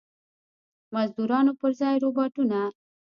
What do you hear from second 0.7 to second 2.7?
مزدورانو پر ځای روباټونه.